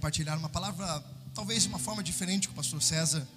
[0.00, 1.04] compartilhar uma palavra,
[1.34, 3.28] talvez de uma forma diferente com o pastor César.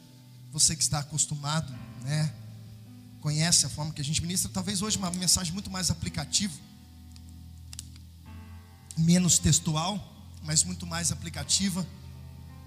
[0.54, 2.34] Você que está acostumado, né?
[3.20, 6.54] Conhece a forma que a gente ministra, talvez hoje uma mensagem muito mais aplicativa,
[8.98, 9.91] menos textual,
[10.41, 11.86] mas muito mais aplicativa,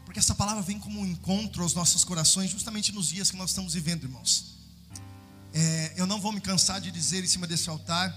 [0.05, 3.51] porque essa palavra vem como um encontro aos nossos corações, justamente nos dias que nós
[3.51, 4.57] estamos vivendo, irmãos.
[5.55, 8.15] É, eu não vou me cansar de dizer em cima desse altar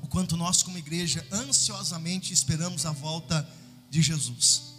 [0.00, 3.46] o quanto nós, como igreja, ansiosamente esperamos a volta
[3.90, 4.75] de Jesus.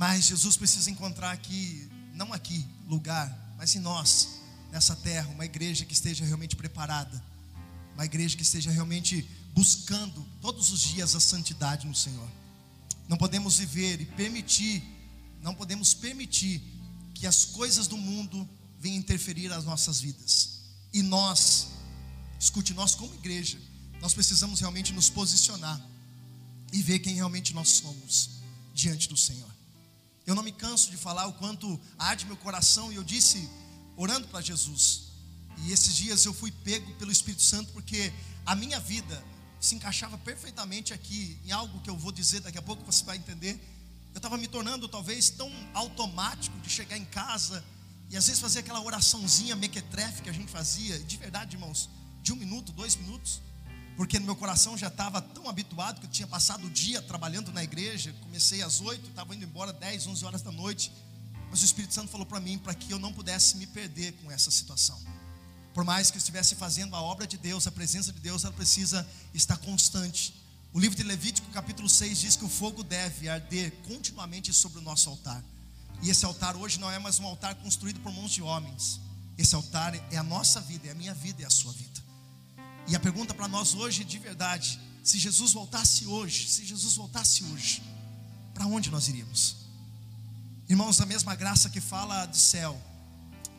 [0.00, 4.40] Mas Jesus precisa encontrar aqui, não aqui, lugar, mas em nós,
[4.72, 7.22] nessa terra, uma igreja que esteja realmente preparada,
[7.92, 12.26] uma igreja que esteja realmente buscando todos os dias a santidade no Senhor.
[13.06, 14.82] Não podemos viver e permitir,
[15.42, 16.62] não podemos permitir
[17.12, 20.60] que as coisas do mundo venham interferir nas nossas vidas.
[20.94, 21.72] E nós,
[22.38, 23.58] escute, nós como igreja,
[24.00, 25.78] nós precisamos realmente nos posicionar
[26.72, 28.30] e ver quem realmente nós somos
[28.74, 29.59] diante do Senhor.
[30.26, 33.48] Eu não me canso de falar o quanto arde meu coração, e eu disse,
[33.96, 35.10] orando para Jesus,
[35.58, 38.12] e esses dias eu fui pego pelo Espírito Santo, porque
[38.46, 39.22] a minha vida
[39.60, 43.16] se encaixava perfeitamente aqui, em algo que eu vou dizer daqui a pouco, você vai
[43.16, 43.60] entender.
[44.12, 47.62] Eu estava me tornando talvez tão automático de chegar em casa
[48.08, 51.88] e às vezes fazer aquela oraçãozinha mequetrefe que a gente fazia, de verdade, irmãos,
[52.22, 53.40] de um minuto, dois minutos
[54.00, 57.52] porque no meu coração já estava tão habituado que eu tinha passado o dia trabalhando
[57.52, 58.14] na igreja.
[58.22, 60.90] Comecei às oito, estava indo embora 10, 11 horas da noite.
[61.50, 64.30] Mas o Espírito Santo falou para mim para que eu não pudesse me perder com
[64.30, 64.98] essa situação.
[65.74, 68.54] Por mais que eu estivesse fazendo a obra de Deus, a presença de Deus, ela
[68.54, 70.32] precisa estar constante.
[70.72, 74.82] O livro de Levítico, capítulo 6, diz que o fogo deve arder continuamente sobre o
[74.82, 75.44] nosso altar.
[76.00, 78.98] E esse altar hoje não é mais um altar construído por mãos de homens.
[79.36, 81.99] Esse altar é a nossa vida, é a minha vida, é a sua vida.
[82.86, 87.44] E a pergunta para nós hoje de verdade: se Jesus voltasse hoje, se Jesus voltasse
[87.44, 87.82] hoje,
[88.52, 89.56] para onde nós iríamos?
[90.68, 92.80] Irmãos, a mesma graça que fala do céu,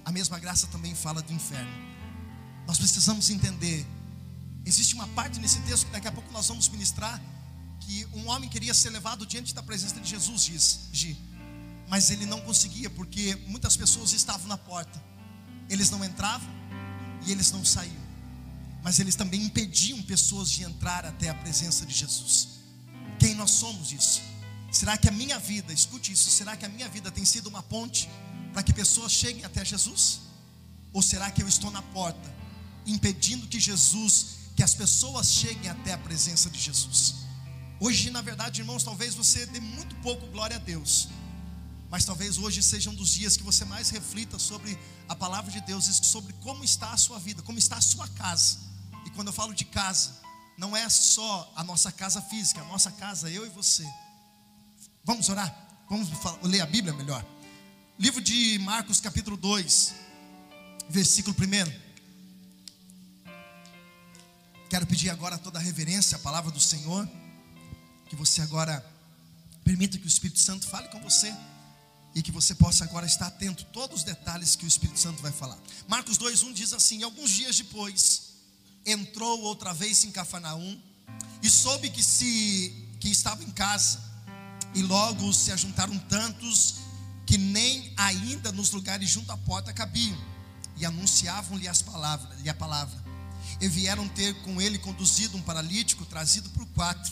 [0.06, 1.72] a mesma graça também fala do inferno.
[2.68, 3.86] Nós precisamos entender.
[4.64, 7.20] Existe uma parte nesse texto que daqui a pouco nós vamos ministrar
[7.80, 11.18] que um homem queria ser levado diante da presença de Jesus, diz, Gi,
[11.90, 15.04] mas ele não conseguia porque muitas pessoas estavam na porta.
[15.68, 16.48] Eles não entravam
[17.26, 18.01] e eles não saíam
[18.84, 22.60] mas eles também impediam pessoas de entrar até a presença de Jesus.
[23.20, 24.22] Quem nós somos isso?
[24.72, 27.62] Será que a minha vida, escute isso, será que a minha vida tem sido uma
[27.62, 28.10] ponte
[28.54, 30.22] para que pessoas cheguem até Jesus?
[30.92, 32.34] Ou será que eu estou na porta,
[32.86, 37.16] impedindo que Jesus, que as pessoas cheguem até a presença de Jesus?
[37.80, 41.08] Hoje, na verdade, irmãos, talvez você dê muito pouco glória a Deus,
[41.90, 44.78] mas talvez hoje seja um dos dias que você mais reflita sobre
[45.08, 48.71] a palavra de Deus sobre como está a sua vida, como está a sua casa
[49.10, 50.22] quando eu falo de casa,
[50.58, 53.86] não é só a nossa casa física, a nossa casa, eu e você.
[55.04, 55.54] Vamos orar?
[55.90, 56.10] Vamos
[56.44, 57.26] ler a Bíblia melhor.
[58.00, 59.94] Livro de Marcos, capítulo 2,
[60.90, 61.92] versículo 1.
[64.70, 67.08] Quero pedir agora toda a reverência à palavra do Senhor.
[68.08, 68.86] Que você agora
[69.64, 71.36] permita que o Espírito Santo fale com você
[72.14, 75.22] e que você possa agora estar atento a todos os detalhes que o Espírito Santo
[75.22, 75.58] vai falar.
[75.88, 78.31] Marcos 2:1 diz assim: Alguns dias depois,
[78.86, 80.80] entrou outra vez em Cafarnaum
[81.42, 84.00] e soube que se que estava em casa
[84.76, 86.76] e logo se ajuntaram tantos
[87.26, 90.18] que nem ainda nos lugares junto à porta cabiam
[90.78, 93.00] e anunciavam-lhe as palavras, lhe a palavra.
[93.60, 97.12] E vieram ter com ele conduzido um paralítico trazido por quatro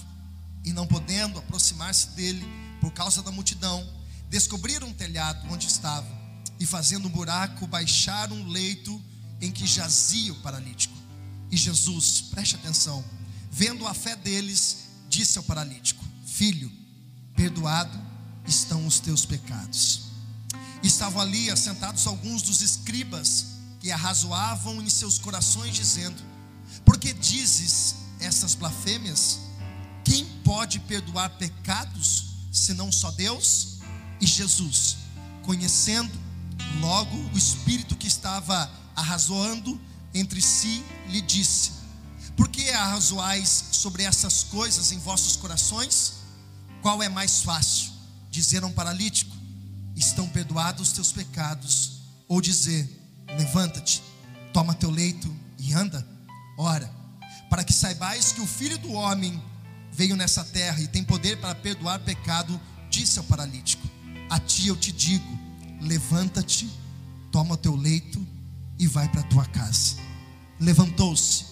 [0.63, 2.46] e não podendo aproximar-se dele
[2.81, 3.88] por causa da multidão,
[4.30, 6.07] descobriram um telhado onde estava
[6.59, 9.01] e fazendo um buraco baixaram um leito
[9.41, 10.99] em que jazia o paralítico.
[11.52, 13.04] E Jesus, preste atenção,
[13.52, 16.72] vendo a fé deles, disse ao paralítico: Filho,
[17.36, 18.00] perdoado
[18.48, 20.10] estão os teus pecados.
[20.84, 23.48] Estavam ali assentados alguns dos escribas
[23.80, 26.22] que arrazoavam em seus corações, dizendo:
[26.86, 29.40] Por que dizes essas blasfêmias?
[30.04, 33.80] Quem pode perdoar pecados senão só Deus?
[34.22, 34.98] E Jesus,
[35.44, 36.18] conhecendo
[36.81, 39.80] logo o espírito que estava arrazoando,
[40.13, 41.71] entre si, lhe disse:
[42.35, 46.13] Por que arrazoais sobre essas coisas em vossos corações?
[46.81, 47.91] Qual é mais fácil?
[48.29, 49.35] Dizer a um paralítico:
[49.95, 52.89] Estão perdoados os teus pecados, ou dizer:
[53.38, 54.01] Levanta-te,
[54.53, 56.06] toma teu leito e anda?
[56.57, 56.91] Ora,
[57.50, 59.41] para que saibais que o filho do homem
[59.91, 62.59] veio nessa terra e tem poder para perdoar pecado,
[62.89, 63.88] disse ao paralítico:
[64.29, 65.39] A ti eu te digo:
[65.81, 66.69] levanta-te,
[67.31, 68.25] toma teu leito
[68.80, 69.98] e vai para a tua casa.
[70.60, 71.46] Levantou-se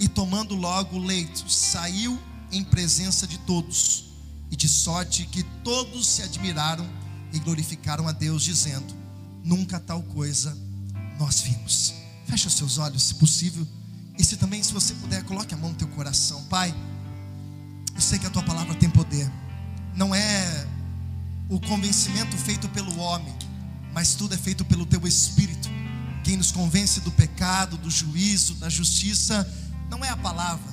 [0.00, 2.18] e, tomando logo o leito, saiu
[2.50, 4.10] em presença de todos,
[4.50, 6.86] e de sorte que todos se admiraram
[7.32, 8.94] e glorificaram a Deus, dizendo:
[9.42, 10.56] Nunca tal coisa
[11.18, 11.94] nós vimos.
[12.26, 13.66] Feche os seus olhos, se possível.
[14.18, 16.44] E se também, se você puder, coloque a mão no teu coração.
[16.44, 16.74] Pai,
[17.94, 19.30] eu sei que a tua palavra tem poder.
[19.94, 20.66] Não é
[21.48, 23.34] o convencimento feito pelo homem,
[23.92, 25.68] mas tudo é feito pelo teu espírito.
[26.22, 29.50] Quem nos convence do pecado, do juízo, da justiça,
[29.90, 30.72] não é a palavra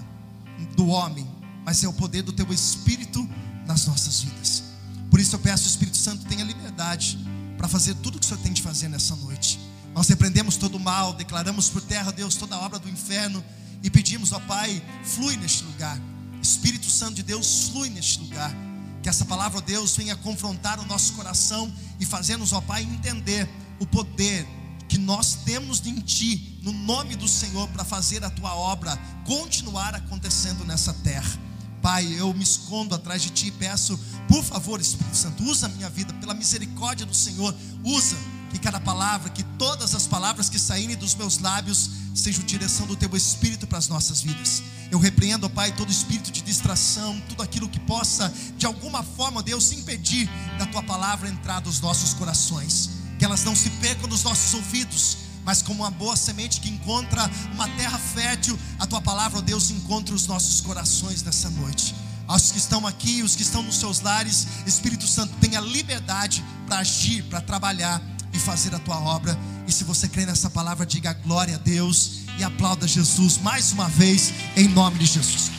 [0.76, 1.28] do homem,
[1.66, 3.28] mas é o poder do teu espírito
[3.66, 4.64] nas nossas vidas.
[5.10, 7.18] Por isso eu peço, o Espírito Santo tenha liberdade
[7.58, 9.60] para fazer tudo o que o Senhor tem de fazer nessa noite.
[9.94, 13.44] Nós repreendemos todo o mal, declaramos por terra, Deus, toda a obra do inferno
[13.84, 16.00] e pedimos, ó Pai, flui neste lugar.
[16.42, 18.54] Espírito Santo de Deus, flui neste lugar.
[19.02, 23.50] Que essa palavra, ó Deus, venha confrontar o nosso coração e fazer-nos, ó Pai, entender
[23.80, 24.48] o poder
[24.90, 29.94] que nós temos em Ti, no nome do Senhor, para fazer a Tua obra continuar
[29.94, 31.40] acontecendo nessa terra.
[31.80, 33.98] Pai, eu me escondo atrás de Ti e peço,
[34.28, 38.18] por favor, Espírito Santo, usa a minha vida, pela misericórdia do Senhor, usa
[38.52, 42.96] que cada palavra, que todas as palavras que saírem dos meus lábios sejam direção do
[42.96, 44.64] teu espírito para as nossas vidas.
[44.92, 49.72] Eu repreendo, Pai, todo espírito de distração, tudo aquilo que possa de alguma forma, Deus,
[49.72, 50.28] impedir
[50.58, 52.99] da tua palavra entrar nos nossos corações.
[53.20, 57.30] Que elas não se percam nos nossos ouvidos, mas como uma boa semente que encontra
[57.54, 61.94] uma terra fértil, a tua palavra, ó Deus, encontra os nossos corações nessa noite.
[62.28, 66.80] Aos que estão aqui, os que estão nos seus lares, Espírito Santo, tenha liberdade para
[66.80, 68.02] agir, para trabalhar
[68.32, 69.38] e fazer a tua obra.
[69.68, 73.90] E se você crê nessa palavra, diga glória a Deus e aplauda Jesus mais uma
[73.90, 75.52] vez, em nome de Jesus.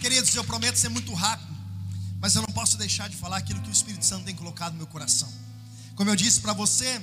[0.00, 1.49] Queridos, eu prometo ser muito rápido,
[2.20, 4.78] mas eu não posso deixar de falar aquilo que o Espírito Santo tem colocado no
[4.78, 5.28] meu coração.
[5.94, 7.00] Como eu disse para você,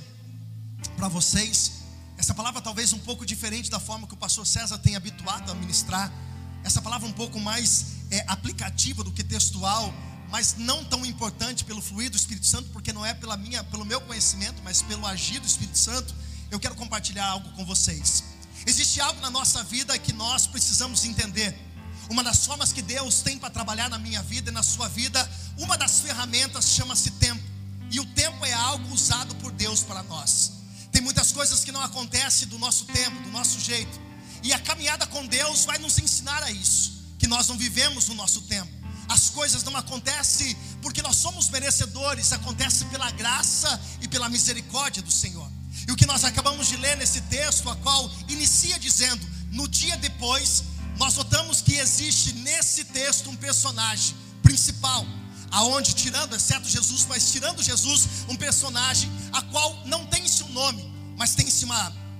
[0.96, 1.72] para vocês,
[2.16, 5.54] essa palavra talvez um pouco diferente da forma que o pastor César tem habituado a
[5.54, 6.12] ministrar.
[6.64, 9.92] Essa palavra um pouco mais é, aplicativa do que textual,
[10.30, 13.84] mas não tão importante pelo fluir do Espírito Santo, porque não é pela minha, pelo
[13.84, 16.14] meu conhecimento, mas pelo agir do Espírito Santo,
[16.50, 18.24] eu quero compartilhar algo com vocês.
[18.66, 21.56] Existe algo na nossa vida que nós precisamos entender.
[22.08, 25.28] Uma das formas que Deus tem para trabalhar na minha vida e na sua vida,
[25.58, 27.42] uma das ferramentas chama-se tempo.
[27.90, 30.52] E o tempo é algo usado por Deus para nós.
[30.90, 34.00] Tem muitas coisas que não acontecem do nosso tempo, do nosso jeito.
[34.42, 38.14] E a caminhada com Deus vai nos ensinar a isso, que nós não vivemos no
[38.14, 38.72] nosso tempo.
[39.08, 45.10] As coisas não acontecem porque nós somos merecedores, acontece pela graça e pela misericórdia do
[45.10, 45.50] Senhor.
[45.86, 49.96] E o que nós acabamos de ler nesse texto, a qual inicia dizendo: no dia
[49.96, 50.62] depois,
[50.98, 55.06] nós notamos que existe nesse texto um personagem principal,
[55.50, 60.92] aonde tirando, exceto Jesus, mas tirando Jesus, um personagem a qual não tem-se um nome,
[61.16, 61.64] mas tem-se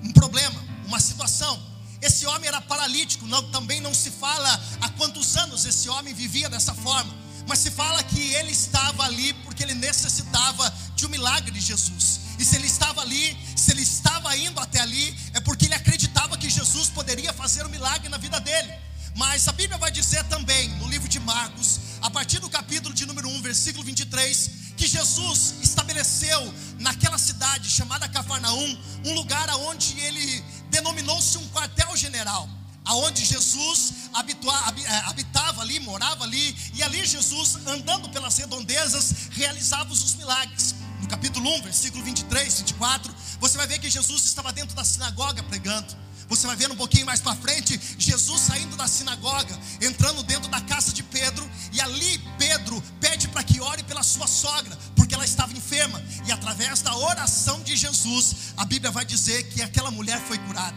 [0.02, 1.60] um problema, uma situação.
[2.00, 4.48] Esse homem era paralítico, não, também não se fala
[4.80, 7.12] há quantos anos esse homem vivia dessa forma,
[7.48, 12.20] mas se fala que ele estava ali porque ele necessitava de um milagre de Jesus.
[12.38, 16.36] E se ele estava ali, se ele estava indo até ali, é porque ele acreditava
[16.38, 18.72] que Jesus poderia fazer um milagre na vida dele.
[19.16, 23.04] Mas a Bíblia vai dizer também, no livro de Marcos, a partir do capítulo de
[23.04, 30.44] número 1, versículo 23, que Jesus estabeleceu naquela cidade chamada Cafarnaum, um lugar onde ele
[30.70, 32.48] denominou-se um quartel-general,
[32.84, 33.92] aonde Jesus
[34.86, 40.76] é, habitava ali, morava ali, e ali Jesus, andando pelas redondezas, realizava os milagres.
[41.00, 45.42] No capítulo 1, versículo 23, 24, você vai ver que Jesus estava dentro da sinagoga
[45.44, 45.96] pregando.
[46.28, 50.60] Você vai ver um pouquinho mais para frente, Jesus saindo da sinagoga, entrando dentro da
[50.60, 55.24] casa de Pedro, e ali Pedro pede para que ore pela sua sogra, porque ela
[55.24, 60.20] estava enferma, e através da oração de Jesus, a Bíblia vai dizer que aquela mulher
[60.20, 60.76] foi curada.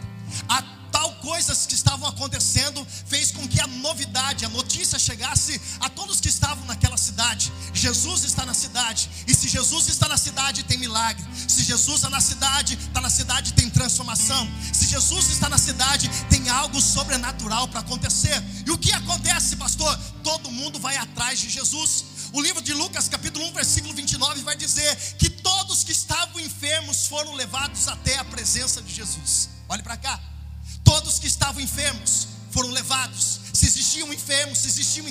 [1.02, 6.20] Tal coisas que estavam acontecendo fez com que a novidade, a notícia chegasse a todos
[6.20, 7.52] que estavam naquela cidade.
[7.74, 11.24] Jesus está na cidade, e se Jesus está na cidade, tem milagre.
[11.48, 14.48] Se Jesus está na cidade, está na cidade, tem transformação.
[14.72, 18.40] Se Jesus está na cidade, tem algo sobrenatural para acontecer.
[18.64, 19.98] E o que acontece, pastor?
[20.22, 22.04] Todo mundo vai atrás de Jesus.
[22.32, 27.08] O livro de Lucas, capítulo 1, versículo 29, vai dizer que todos que estavam enfermos
[27.08, 29.48] foram levados até a presença de Jesus.
[29.68, 30.31] Olhe para cá.
[30.92, 33.40] Todos que estavam enfermos foram levados.
[33.54, 35.08] Se existia um enfermo, se existia um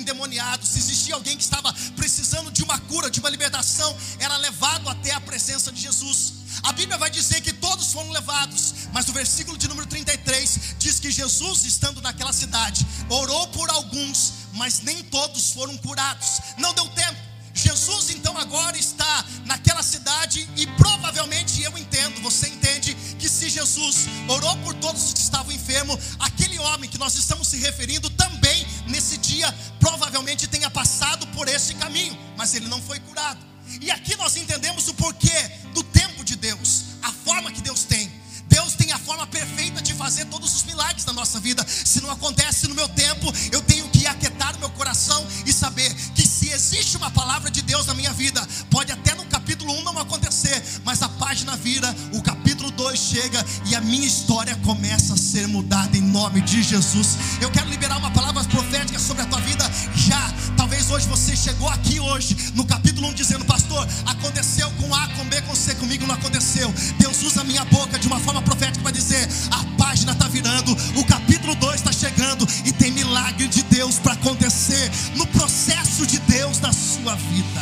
[0.62, 5.10] se existia alguém que estava precisando de uma cura, de uma libertação, era levado até
[5.10, 6.34] a presença de Jesus.
[6.62, 11.00] A Bíblia vai dizer que todos foram levados, mas no versículo de número 33 diz
[11.00, 16.28] que Jesus, estando naquela cidade, orou por alguns, mas nem todos foram curados.
[16.58, 17.21] Não deu tempo.
[17.62, 24.06] Jesus então agora está naquela cidade e provavelmente eu entendo, você entende que se Jesus
[24.28, 29.16] orou por todos que estavam enfermos, aquele homem que nós estamos se referindo também nesse
[29.18, 33.40] dia provavelmente tenha passado por esse caminho, mas ele não foi curado.
[33.80, 38.10] E aqui nós entendemos o porquê do tempo de Deus, a forma que Deus tem.
[38.48, 41.64] Deus tem a forma perfeita de fazer todos os milagres da nossa vida.
[41.66, 45.94] Se não acontece no meu tempo, eu tenho que aquietar o meu coração e saber
[46.14, 49.98] que existe uma palavra de Deus na minha vida, pode até no capítulo 1 não
[49.98, 55.16] acontecer, mas a página vira, o capítulo 2 chega e a minha história começa a
[55.16, 57.16] ser mudada em nome de Jesus.
[57.40, 60.32] Eu quero liberar uma palavra profética sobre a tua vida já.
[60.56, 65.24] Talvez hoje você chegou aqui hoje no capítulo 1 dizendo, pastor, aconteceu com A, com
[65.24, 66.72] B, com C, comigo não aconteceu.
[66.98, 70.76] Deus usa a minha boca de uma forma profética para dizer: a página está virando,
[70.96, 76.18] o capítulo 2 está chegando e tem milagre de Deus para acontecer no processo de
[76.20, 77.60] Deus na sua vida.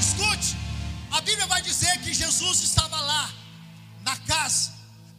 [0.00, 0.56] Escute,
[1.10, 3.32] a Bíblia vai dizer que Jesus estava lá,
[4.02, 4.72] na casa.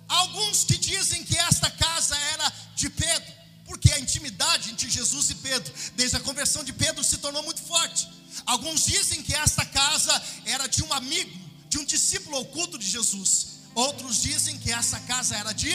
[0.07, 3.33] Alguns que dizem que esta casa era de Pedro,
[3.65, 7.61] porque a intimidade entre Jesus e Pedro, desde a conversão de Pedro, se tornou muito
[7.61, 8.07] forte.
[8.45, 13.59] Alguns dizem que esta casa era de um amigo, de um discípulo oculto de Jesus.
[13.75, 15.71] Outros dizem que essa casa era de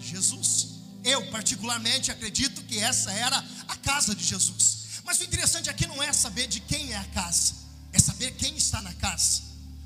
[0.00, 0.68] Jesus.
[1.04, 4.83] Eu, particularmente, acredito que essa era a casa de Jesus.
[5.04, 7.54] Mas o interessante aqui não é saber de quem é a casa,
[7.92, 9.42] é saber quem está na casa.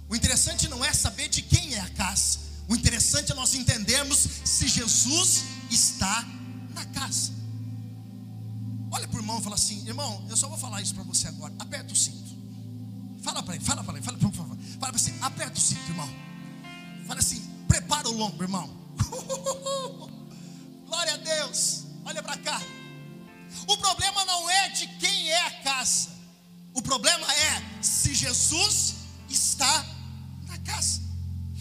[0.08, 2.38] O interessante não é saber de quem é a casa.
[2.68, 6.24] O interessante é nós entendermos se Jesus está
[6.74, 7.32] na casa.
[8.90, 11.28] Olha para o irmão e fala assim: irmão, eu só vou falar isso para você
[11.28, 11.52] agora.
[11.58, 12.36] Aperta o cinto.
[13.22, 15.88] Fala para ele, fala para ele, fala para ele, fala para assim: aperta o cinto,
[15.88, 16.08] irmão.
[17.06, 18.70] Fala assim: prepara o lombo, irmão.
[20.86, 21.84] Glória a Deus.
[22.04, 22.62] Olha para cá.
[23.66, 26.10] O problema não é de quem é a casa.
[26.74, 28.94] O problema é se Jesus
[29.28, 29.86] está
[30.46, 31.00] na casa.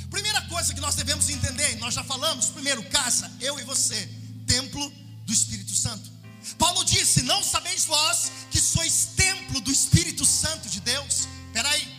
[0.09, 4.09] Primeira coisa que nós devemos entender, nós já falamos, primeiro, casa, eu e você,
[4.45, 4.89] templo
[5.25, 6.09] do Espírito Santo.
[6.57, 11.27] Paulo disse: Não sabeis vós que sois templo do Espírito Santo de Deus?
[11.51, 11.96] Peraí,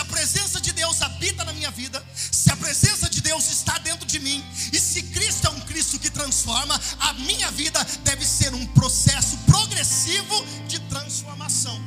[0.00, 4.06] a presença de Deus habita na minha vida, se a presença de Deus está dentro
[4.06, 8.54] de mim, e se Cristo é um Cristo que transforma, a minha vida deve ser
[8.54, 11.78] um processo progressivo de transformação.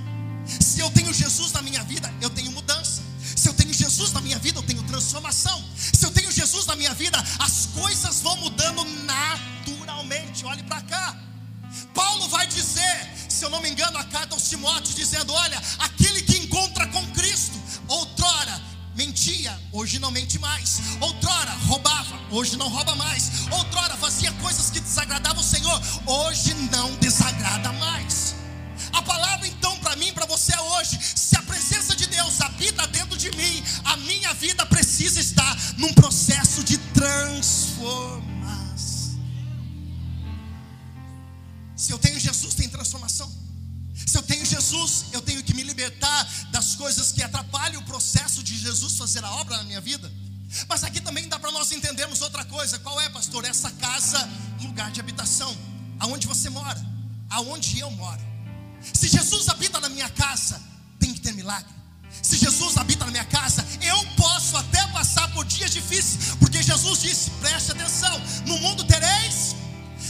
[0.46, 3.02] Se eu tenho Jesus na minha vida, eu tenho mudança.
[3.36, 5.64] Se eu tenho Jesus na minha vida, eu tenho transformação.
[5.76, 10.46] Se eu tenho Jesus na minha vida, as coisas vão mudando naturalmente.
[10.46, 11.18] Olhe para cá.
[11.94, 16.22] Paulo vai dizer, se eu não me engano, a carta aos Timóteos, dizendo: Olha, aquele
[16.22, 17.06] que encontra com
[19.06, 20.80] mentia, hoje não mente mais.
[21.02, 23.48] Outrora roubava, hoje não rouba mais.
[23.52, 28.36] Outrora fazia coisas que desagradavam o Senhor, hoje não desagrada mais.
[28.94, 33.18] A palavra então para mim, para você hoje, se a presença de Deus habita dentro
[33.18, 38.24] de mim, a minha vida precisa estar num processo de transformação.
[41.76, 43.30] Se eu tenho Jesus, tem transformação.
[44.08, 46.28] Se eu tenho Jesus, eu tenho que me libertar
[46.84, 50.12] coisas que atrapalham o processo de Jesus fazer a obra na minha vida.
[50.68, 52.78] Mas aqui também dá para nós entendermos outra coisa.
[52.80, 53.46] Qual é, pastor?
[53.46, 54.20] Essa casa,
[54.62, 55.56] lugar de habitação,
[55.98, 56.82] aonde você mora,
[57.30, 58.22] aonde eu moro.
[58.94, 60.62] Se Jesus habita na minha casa,
[61.00, 61.74] tem que ter milagre.
[62.22, 67.02] Se Jesus habita na minha casa, eu posso até passar por dias difíceis, porque Jesus
[67.02, 69.56] disse: preste atenção, no mundo tereis,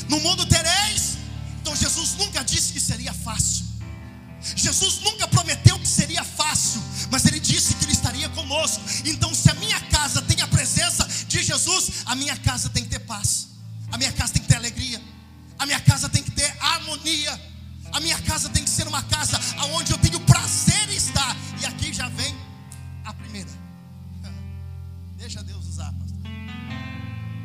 [0.09, 1.19] no mundo tereis.
[1.61, 3.63] Então Jesus nunca disse que seria fácil.
[4.55, 5.72] Jesus nunca prometeu
[8.53, 8.83] conosco.
[9.05, 12.89] Então, se a minha casa tem a presença de Jesus, a minha casa tem que
[12.89, 13.47] ter paz,
[13.91, 15.01] a minha casa tem que ter alegria,
[15.57, 17.41] a minha casa tem que ter harmonia,
[17.91, 19.39] a minha casa tem que ser uma casa
[19.73, 21.35] onde eu tenho prazer em estar.
[21.61, 22.35] E aqui já vem
[23.03, 23.49] a primeira.
[25.17, 26.17] Deixa Deus usar, pastor.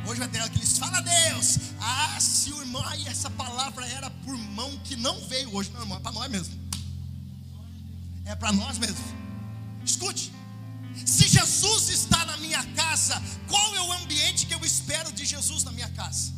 [0.06, 1.58] Hoje vai ter aqueles, fala Deus.
[1.80, 5.82] Ah, se o irmão, aí essa palavra era por mão que não veio hoje, não,
[5.82, 6.68] irmão, é para nós mesmo
[8.28, 9.02] é para nós mesmo.
[9.82, 10.30] Escute,
[11.08, 13.14] se Jesus está na minha casa,
[13.46, 16.32] qual é o ambiente que eu espero de Jesus na minha casa?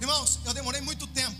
[0.00, 1.36] Irmãos, eu demorei muito tempo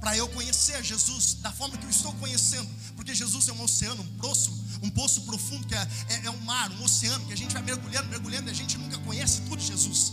[0.00, 4.02] para eu conhecer Jesus da forma que eu estou conhecendo, porque Jesus é um oceano,
[4.02, 4.50] um poço,
[4.82, 7.62] um poço profundo que é, é, é um mar, um oceano que a gente vai
[7.62, 10.12] mergulhando, mergulhando e a gente nunca conhece tudo Jesus.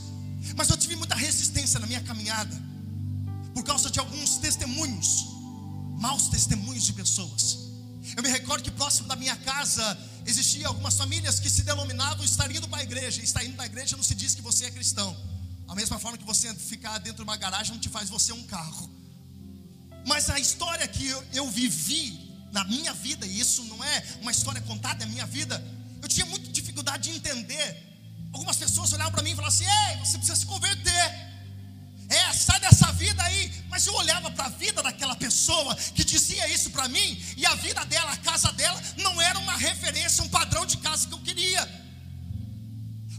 [0.56, 2.56] Mas eu tive muita resistência na minha caminhada
[3.56, 5.26] por causa de alguns testemunhos
[5.98, 7.67] maus testemunhos de pessoas.
[8.16, 12.50] Eu me recordo que próximo da minha casa existia algumas famílias que se denominavam estar
[12.54, 13.22] indo para a igreja.
[13.22, 15.16] Estar indo para a igreja não se diz que você é cristão.
[15.68, 18.44] A mesma forma que você ficar dentro de uma garagem não te faz você um
[18.44, 18.90] carro.
[20.06, 24.32] Mas a história que eu, eu vivi na minha vida, e isso não é uma
[24.32, 25.62] história contada, é minha vida,
[26.02, 27.84] eu tinha muita dificuldade de entender.
[28.32, 31.27] Algumas pessoas olhavam para mim e falavam assim: Ei, você precisa se converter.
[32.10, 33.52] É, sai dessa vida aí.
[33.70, 37.56] Mas eu olhava para a vida daquela pessoa que dizia isso para mim, e a
[37.56, 41.20] vida dela, a casa dela, não era uma referência, um padrão de casa que eu
[41.20, 41.88] queria.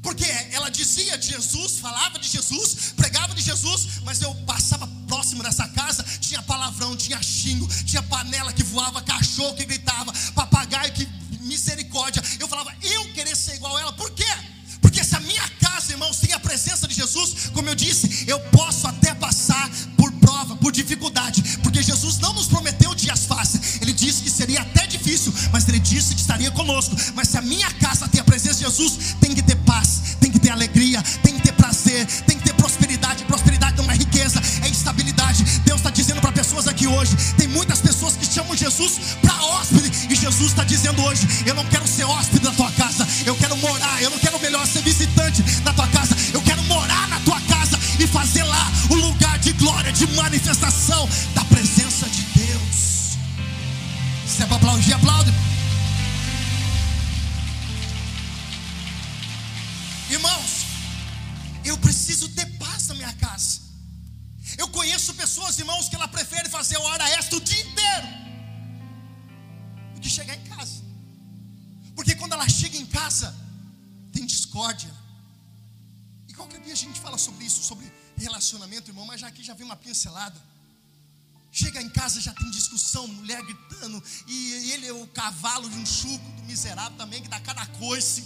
[0.02, 5.42] Porque ela dizia de Jesus, falava de Jesus, pregava de Jesus, mas eu passava próximo
[5.42, 11.06] dessa casa, tinha palavrão, tinha xingo, tinha panela que voava, cachorro que gritava, papagaio que
[11.40, 12.22] misericórdia.
[12.38, 14.24] Eu falava, eu querer ser igual a ela, por quê?
[17.08, 22.34] Jesus, como eu disse, eu posso até passar por prova, por dificuldade, porque Jesus não
[22.34, 26.50] nos prometeu dias fáceis, ele disse que seria até difícil, mas ele disse que estaria
[26.50, 26.94] conosco.
[27.14, 30.30] Mas se a minha casa tem a presença de Jesus, tem que ter paz, tem
[30.30, 33.24] que ter alegria, tem que ter prazer, tem que ter prosperidade.
[33.24, 35.44] Prosperidade não é riqueza, é estabilidade.
[35.64, 39.90] Deus está dizendo para pessoas aqui hoje: tem muitas pessoas que chamam Jesus para hóspede,
[40.10, 42.70] e Jesus está dizendo hoje: eu não quero ser hóspede da tua
[76.38, 77.84] qualquer dia a gente fala sobre isso, sobre
[78.16, 80.40] relacionamento, irmão, mas já aqui já vem uma pincelada.
[81.50, 85.86] Chega em casa já tem discussão, mulher gritando, e ele é o cavalo de um
[85.86, 88.24] chuco do miserável também, que dá cada coice.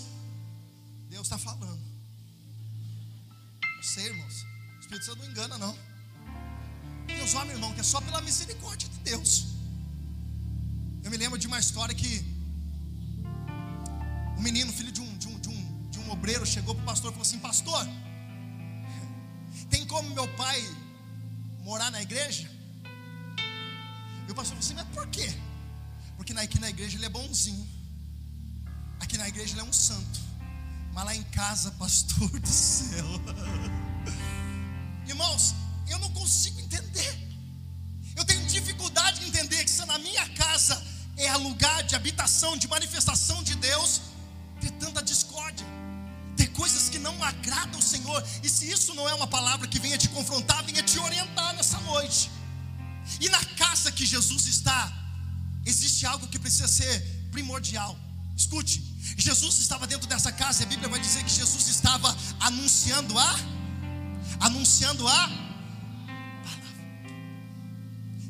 [1.08, 1.80] Deus está falando.
[3.76, 4.34] Não sei, irmãos.
[4.76, 5.76] O Espírito Santo não engana, não.
[7.06, 9.46] Deus, meu irmão, que é só pela misericórdia de Deus.
[11.04, 12.24] Eu me lembro de uma história que
[14.38, 16.86] um menino, filho de um, de um, de um, de um obreiro, chegou para o
[16.86, 17.86] pastor e falou assim: Pastor,
[19.72, 20.60] tem como meu pai
[21.60, 22.48] morar na igreja?
[24.28, 25.28] E o pastor falou assim: Mas por quê?
[26.16, 27.66] Porque aqui na igreja ele é bonzinho,
[29.00, 30.20] aqui na igreja ele é um santo,
[30.92, 33.06] mas lá em casa, pastor do céu,
[35.06, 35.54] irmãos,
[35.88, 37.12] eu não consigo entender,
[38.14, 40.80] eu tenho dificuldade de entender que se na minha casa
[41.16, 44.02] é lugar de habitação, de manifestação de Deus,
[44.60, 45.31] ter tanta discórdia,
[47.02, 50.64] não agradam o Senhor, e se isso não é uma palavra que venha te confrontar,
[50.64, 52.30] venha te orientar nessa noite.
[53.20, 54.80] E na casa que Jesus está,
[55.66, 57.98] existe algo que precisa ser primordial.
[58.36, 58.82] Escute,
[59.16, 63.36] Jesus estava dentro dessa casa, e a Bíblia vai dizer que Jesus estava anunciando a
[64.40, 65.28] anunciando a
[66.44, 66.72] palavra.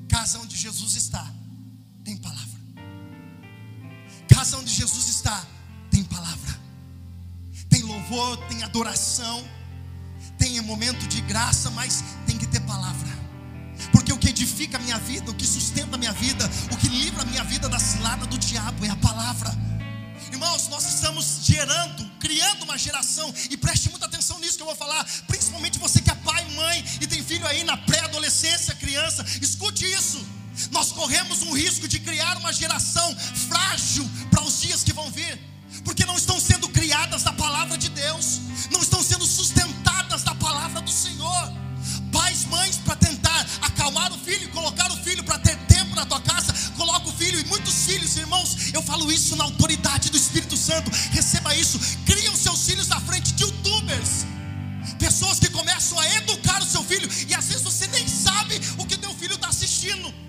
[0.08, 1.26] Casa onde Jesus está,
[2.04, 2.60] tem palavra.
[4.28, 5.44] Casa onde Jesus está,
[5.90, 6.31] tem palavra.
[8.12, 9.42] Louvor, tem adoração,
[10.36, 13.08] tem momento de graça, mas tem que ter palavra.
[13.90, 16.88] Porque o que edifica a minha vida, o que sustenta a minha vida, o que
[16.88, 19.50] livra a minha vida da cilada do diabo é a palavra.
[20.30, 24.76] Irmãos, nós estamos gerando, criando uma geração, e preste muita atenção nisso que eu vou
[24.76, 29.86] falar, principalmente você que é pai, mãe e tem filho aí na pré-adolescência, criança, escute
[29.86, 30.22] isso.
[30.70, 33.16] Nós corremos um risco de criar uma geração
[33.48, 35.51] frágil para os dias que vão vir,
[35.84, 40.80] porque não estão sendo criadas da palavra de Deus, não estão sendo sustentadas da palavra
[40.80, 41.52] do Senhor.
[42.12, 46.20] Pais, mães, para tentar acalmar o filho, colocar o filho para ter tempo na tua
[46.20, 50.56] casa, coloca o filho e muitos filhos, irmãos, eu falo isso na autoridade do Espírito
[50.56, 54.26] Santo, receba isso, criam seus filhos na frente de youtubers,
[54.98, 58.86] pessoas que começam a educar o seu filho, e às vezes você nem sabe o
[58.86, 60.21] que teu filho está assistindo.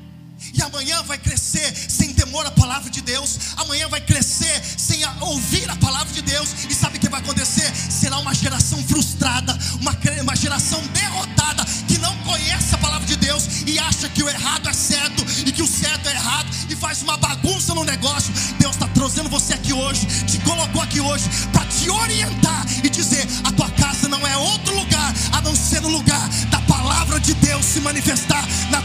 [0.64, 3.38] Amanhã vai crescer sem temor à palavra de Deus.
[3.58, 6.50] Amanhã vai crescer sem ouvir a palavra de Deus.
[6.70, 7.70] E sabe o que vai acontecer?
[7.76, 13.64] Será uma geração frustrada, uma, uma geração derrotada que não conhece a palavra de Deus
[13.68, 17.02] e acha que o errado é certo e que o certo é errado e faz
[17.02, 18.34] uma bagunça no negócio.
[18.60, 23.28] Deus está trazendo você aqui hoje, te colocou aqui hoje para te orientar e dizer:
[23.44, 27.34] a tua casa não é outro lugar a não ser o lugar da palavra de
[27.36, 28.82] Deus se manifestar na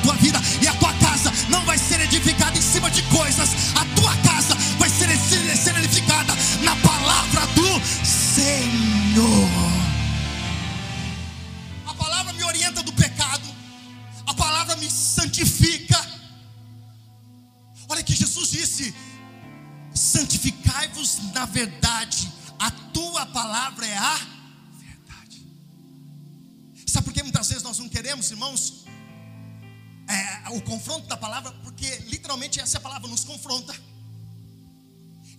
[30.50, 33.74] o confronto da palavra, porque literalmente essa palavra nos confronta.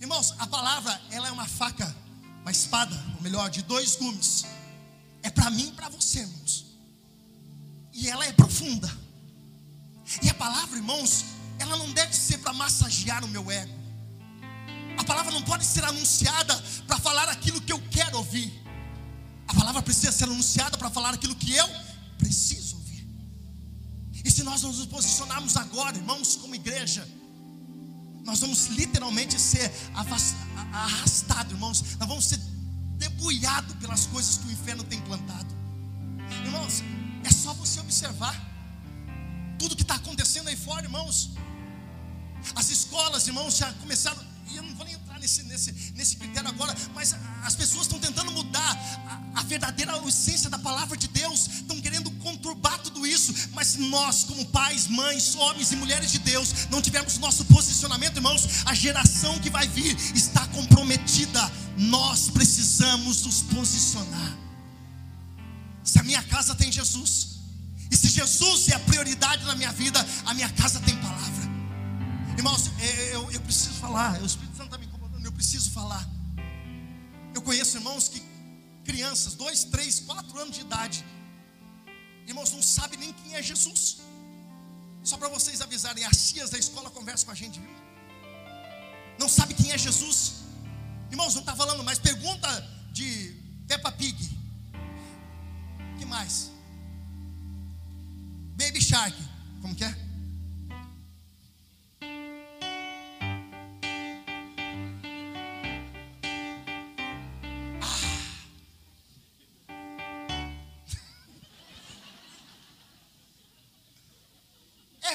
[0.00, 1.94] Irmãos, a palavra ela é uma faca,
[2.42, 4.46] uma espada, ou melhor, de dois gumes.
[5.22, 6.66] É para mim e para você, irmãos.
[7.92, 8.90] E ela é profunda.
[10.22, 11.24] E é palavra, irmãos,
[11.58, 13.72] ela não deve ser para massagear o meu ego.
[14.96, 18.52] A palavra não pode ser anunciada para falar aquilo que eu quero ouvir.
[19.46, 21.68] A palavra precisa ser anunciada para falar aquilo que eu
[22.18, 22.79] preciso.
[24.24, 27.06] E se nós nos posicionarmos agora, irmãos, como igreja,
[28.24, 29.72] nós vamos literalmente ser
[30.72, 31.82] arrastados, irmãos.
[31.98, 32.38] Nós vamos ser
[32.96, 35.48] debulhados pelas coisas que o inferno tem plantado.
[36.44, 36.82] Irmãos,
[37.24, 38.34] é só você observar
[39.58, 41.30] tudo que está acontecendo aí fora, irmãos.
[42.54, 44.94] As escolas, irmãos, já começaram e eu não vou nem
[45.30, 47.14] nesse, nesse, nesse critério agora, mas
[47.44, 48.76] as pessoas estão tentando mudar
[49.34, 54.24] a, a verdadeira essência da palavra de Deus, estão querendo conturbar tudo isso, mas nós,
[54.24, 59.38] como pais, mães, homens e mulheres de Deus, não tivermos nosso posicionamento, irmãos, a geração
[59.38, 61.40] que vai vir está comprometida,
[61.76, 64.36] nós precisamos nos posicionar.
[65.84, 67.38] Se a minha casa tem Jesus,
[67.90, 71.50] e se Jesus é a prioridade na minha vida, a minha casa tem palavra.
[72.36, 72.70] Irmãos,
[73.12, 74.89] eu, eu preciso falar, o Espírito Santo está me eu
[75.40, 76.04] preciso falar.
[77.34, 78.20] Eu conheço irmãos que,
[78.84, 80.98] crianças, dois, três, quatro anos de idade,
[82.26, 83.82] irmãos, não sabem nem quem é Jesus.
[85.02, 87.74] Só para vocês avisarem, as tias da escola conversam com a gente, viu?
[89.18, 90.16] Não sabe quem é Jesus.
[91.10, 91.98] Irmãos, não está falando mais.
[91.98, 92.50] Pergunta
[92.92, 93.10] de
[93.66, 94.18] Peppa Pig.
[95.98, 96.50] que mais?
[98.58, 99.16] Baby Shark.
[99.62, 100.09] Como que é?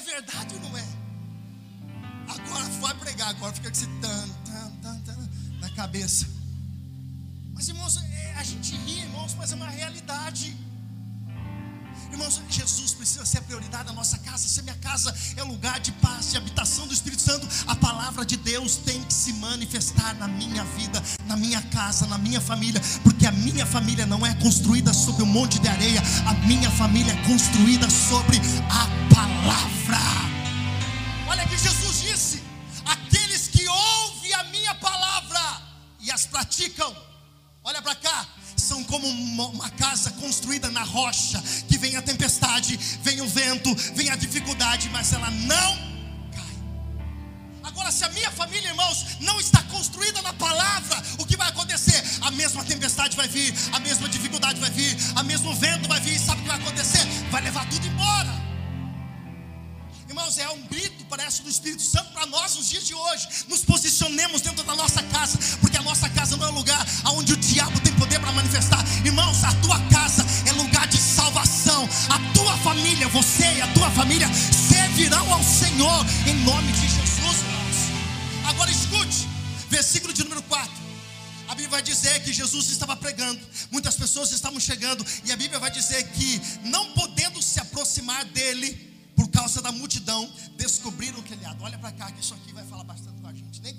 [0.05, 0.85] Verdade ou não é?
[2.27, 6.27] Agora vai pregar, agora fica com esse tan, tan, tan, tan na cabeça.
[7.53, 10.55] Mas irmãos, é, a gente ri, irmãos, mas é uma realidade.
[12.11, 14.47] Irmãos, Jesus precisa ser a prioridade da nossa casa.
[14.47, 18.25] Se a minha casa é lugar de paz, de habitação do Espírito Santo, a palavra
[18.25, 19.03] de Deus tem
[19.85, 24.25] manifestar na minha vida, na minha casa, na minha família, porque a minha família não
[24.25, 28.37] é construída sobre um monte de areia, a minha família é construída sobre
[28.69, 30.01] a palavra.
[31.27, 32.41] Olha que Jesus disse:
[32.85, 35.61] aqueles que ouvem a minha palavra
[35.99, 36.95] e as praticam,
[37.63, 43.21] olha para cá, são como uma casa construída na rocha, que vem a tempestade, vem
[43.21, 45.94] o vento, vem a dificuldade, mas ela não.
[47.85, 52.03] Agora, se a minha família, irmãos, não está construída na palavra, o que vai acontecer?
[52.21, 56.17] A mesma tempestade vai vir, a mesma dificuldade vai vir, a mesmo vento vai vir,
[56.17, 57.05] sabe o que vai acontecer?
[57.29, 58.33] Vai levar tudo embora.
[60.09, 63.27] Irmãos, é um grito, parece, do Espírito Santo para nós nos dias de hoje.
[63.47, 67.33] Nos posicionemos dentro da nossa casa, porque a nossa casa não é um lugar onde
[67.33, 68.83] o diabo tem poder para manifestar.
[69.05, 71.87] Irmãos, a tua casa é lugar de salvação.
[72.09, 77.54] A tua família, você e a tua família servirão ao Senhor em nome de Jesus.
[78.47, 79.27] Agora escute,
[79.69, 80.71] versículo de número 4.
[81.47, 83.39] A Bíblia vai dizer que Jesus estava pregando,
[83.71, 88.95] muitas pessoas estavam chegando, e a Bíblia vai dizer que, não podendo se aproximar dele,
[89.15, 92.83] por causa da multidão, descobriram que ele Olha para cá, que isso aqui vai falar
[92.83, 93.61] bastante com a gente.
[93.61, 93.73] Nem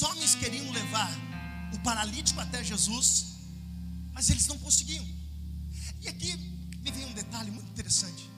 [0.00, 1.10] os homens queriam levar
[1.74, 3.36] o paralítico até Jesus,
[4.14, 5.06] mas eles não conseguiam.
[6.00, 6.34] E aqui
[6.82, 8.30] me vem um detalhe muito interessante.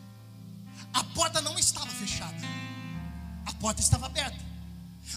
[0.93, 2.43] A porta não estava fechada,
[3.47, 4.45] a porta estava aberta,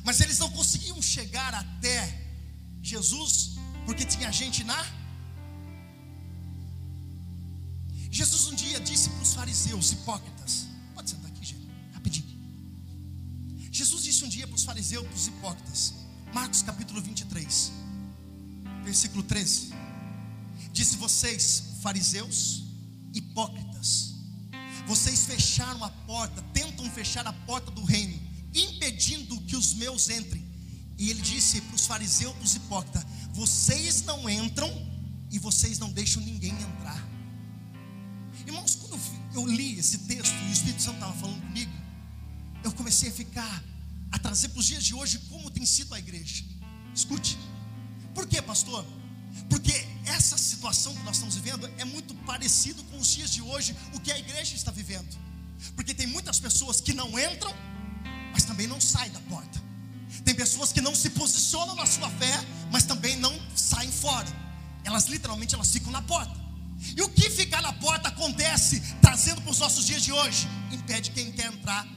[0.03, 1.97] mas eles não conseguiam chegar até
[2.79, 4.85] Jesus, porque tinha gente na.
[8.11, 12.29] Jesus um dia disse para os fariseus hipócritas: Pode sentar aqui, gente, rapidinho.
[13.71, 16.04] Jesus disse um dia para os fariseus, para os hipócritas,
[16.35, 17.71] Marcos capítulo 23,
[18.83, 19.71] versículo 13:
[20.73, 22.65] Disse vocês, fariseus,
[23.13, 24.15] hipócritas,
[24.85, 28.19] vocês fecharam a porta, tentam fechar a porta do reino,
[28.53, 30.43] impedindo que os meus entrem.
[30.97, 34.69] E ele disse para os fariseus, para os hipócritas: Vocês não entram
[35.31, 37.01] e vocês não deixam ninguém entrar.
[38.45, 38.99] Irmãos, quando
[39.35, 41.71] eu li esse texto e o Espírito Santo estava falando comigo,
[42.61, 43.63] eu comecei a ficar,
[44.11, 46.43] a trazer para os dias de hoje como tem sido a igreja.
[46.93, 47.37] Escute,
[48.13, 48.85] por que, pastor?
[49.49, 49.73] Porque
[50.05, 53.99] essa situação que nós estamos vivendo é muito parecido com os dias de hoje, o
[53.99, 55.17] que a igreja está vivendo.
[55.75, 57.53] Porque tem muitas pessoas que não entram,
[58.31, 59.61] mas também não saem da porta.
[60.23, 62.33] Tem pessoas que não se posicionam na sua fé,
[62.71, 64.27] mas também não saem fora.
[64.83, 66.45] Elas literalmente elas ficam na porta.
[66.95, 71.11] E o que ficar na porta acontece, trazendo para os nossos dias de hoje, impede
[71.11, 71.87] quem quer entrar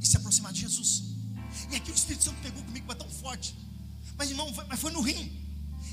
[0.00, 1.05] e se aproximar de Jesus.
[1.70, 3.56] E aqui o Espírito Santo pegou comigo, mas tão forte.
[4.16, 5.32] Mas irmão, foi, mas foi no rim.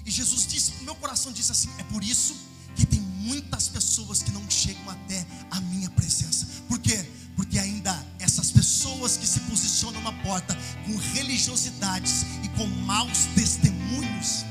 [0.05, 2.35] E Jesus disse, meu coração disse assim: é por isso
[2.75, 6.45] que tem muitas pessoas que não chegam até a minha presença.
[6.67, 7.05] Por quê?
[7.35, 10.55] Porque ainda essas pessoas que se posicionam na porta
[10.85, 14.45] com religiosidades e com maus testemunhos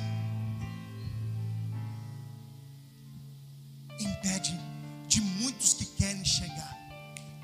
[4.00, 4.58] impede
[5.06, 6.76] de muitos que querem chegar.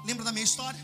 [0.05, 0.81] Lembra da minha história?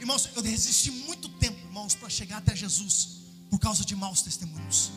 [0.00, 4.90] Irmãos, eu resisti muito tempo, irmãos, para chegar até Jesus por causa de maus testemunhos.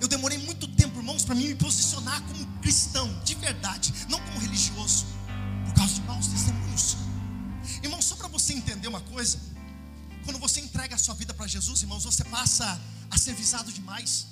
[0.00, 4.40] Eu demorei muito tempo, irmãos, para mim me posicionar como cristão, de verdade, não como
[4.40, 5.06] religioso,
[5.64, 6.96] por causa de maus testemunhos.
[7.82, 9.38] Irmãos, só para você entender uma coisa,
[10.24, 14.26] quando você entrega a sua vida para Jesus, irmãos, você passa a ser visado demais.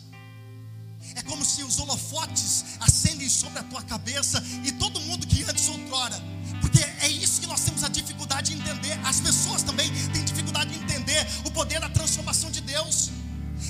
[1.14, 5.68] É como se os holofotes acendem sobre a tua cabeça e todo mundo que antes
[5.68, 6.20] outrora,
[6.60, 8.98] porque é isso que nós temos a dificuldade de entender.
[9.04, 13.10] As pessoas também têm dificuldade de entender o poder da transformação de Deus.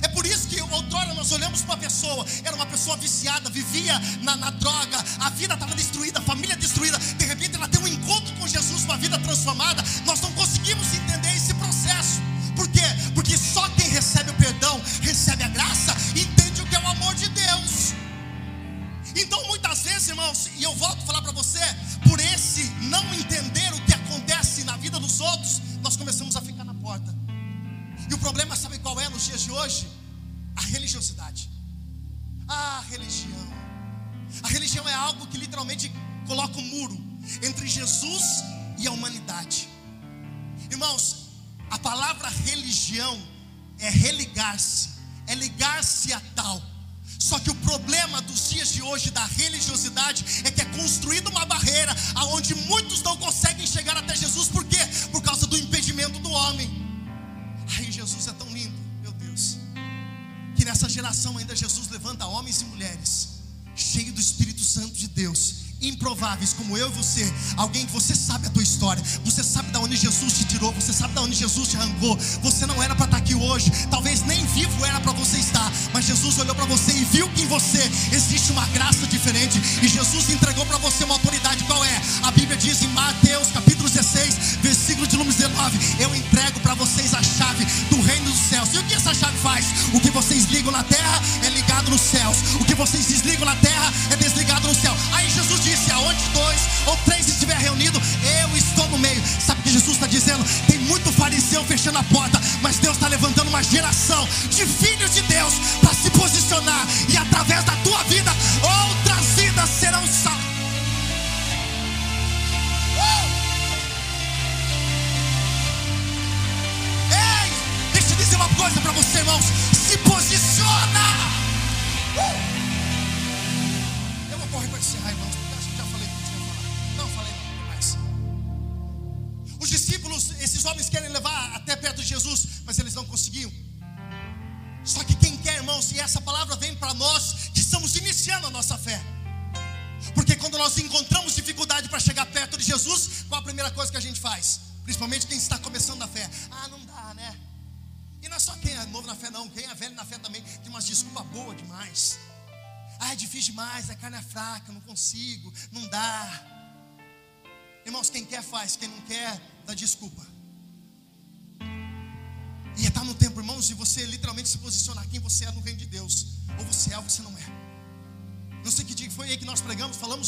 [0.02, 3.98] É por isso que outrora nós olhamos para uma pessoa, era uma pessoa viciada, vivia
[4.22, 6.98] na, na droga, a vida estava destruída, a família destruída.
[6.98, 9.82] De repente ela tem um encontro com Jesus, uma vida transformada.
[89.08, 89.66] Essa chave faz?
[89.94, 93.56] O que vocês ligam na terra é ligado nos céus, o que vocês desligam na
[93.56, 94.16] terra é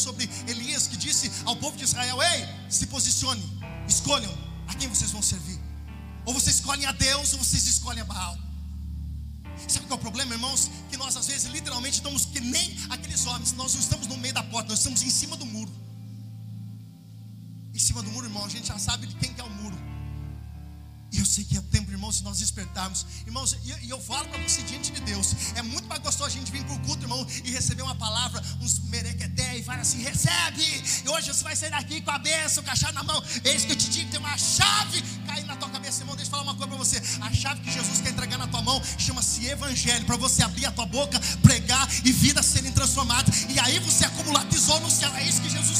[0.01, 3.43] sobre Elias que disse ao povo de Israel: Ei, se posicione,
[3.89, 4.33] escolham
[4.67, 5.59] a quem vocês vão servir.
[6.25, 8.39] Ou vocês escolhem a Deus, ou vocês escolhem a Baal.
[9.69, 10.71] Sabe qual é o problema, irmãos?
[10.91, 14.35] Que nós às vezes literalmente estamos que nem aqueles homens, nós não estamos no meio
[14.35, 15.73] da porta, nós estamos em cima do muro.
[17.75, 19.79] Em cima do muro, irmão, a gente já sabe de quem que é o muro.
[21.13, 23.05] E eu sei que é tempo, irmãos, se nós despertarmos.
[23.27, 25.35] Irmãos, e eu falo para você diante de Deus.
[25.57, 28.41] É muito mais gostoso a gente vir para o culto, irmão, e receber uma palavra,
[28.61, 28.79] uns
[29.57, 30.65] e falar assim: recebe.
[31.05, 33.23] E hoje você vai sair daqui com a bênção, com a chave na mão.
[33.45, 36.17] Eis que eu te digo: tem uma chave caindo na tua cabeça, irmão.
[36.17, 37.03] Deixa eu falar uma coisa para você.
[37.21, 40.05] A chave que Jesus quer entregar na tua mão chama-se Evangelho.
[40.05, 43.47] Para você abrir a tua boca, pregar e vidas serem transformadas.
[43.49, 45.13] E aí você acumular tesouro no céu.
[45.15, 45.80] É isso que Jesus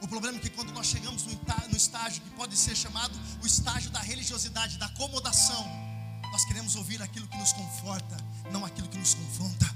[0.00, 3.90] O problema é que quando nós chegamos no estágio que pode ser chamado o estágio
[3.90, 5.66] da religiosidade, da acomodação,
[6.30, 8.16] nós queremos ouvir aquilo que nos conforta,
[8.50, 9.74] não aquilo que nos confronta.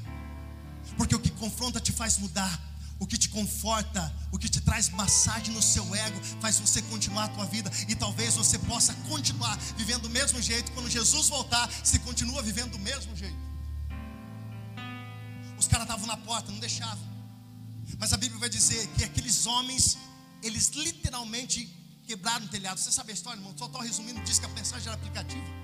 [0.97, 2.61] Porque o que confronta te faz mudar,
[2.99, 7.25] o que te conforta, o que te traz massagem no seu ego, faz você continuar
[7.25, 11.71] a tua vida e talvez você possa continuar vivendo do mesmo jeito quando Jesus voltar,
[11.83, 13.39] se continua vivendo do mesmo jeito.
[15.59, 17.09] Os caras estavam na porta, não deixavam.
[17.99, 19.97] Mas a Bíblia vai dizer que aqueles homens,
[20.43, 21.67] eles literalmente
[22.07, 22.79] quebraram o telhado.
[22.79, 23.55] Você sabe a história, irmão?
[23.57, 25.61] Só estou resumindo, diz que a mensagem era aplicativa.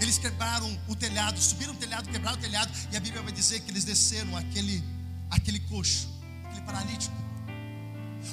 [0.00, 3.60] Eles quebraram o telhado, subiram o telhado, quebraram o telhado, e a Bíblia vai dizer
[3.60, 4.82] que eles desceram aquele,
[5.30, 7.14] aquele coxo aquele paralítico.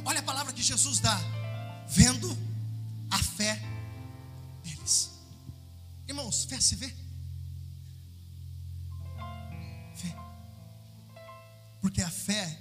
[0.03, 1.17] Olha a palavra que Jesus dá,
[1.87, 2.37] vendo
[3.09, 3.61] a fé
[4.63, 5.11] deles.
[6.07, 6.93] Irmãos, fé se vê?
[9.95, 10.15] Fé.
[11.81, 12.59] Porque a fé,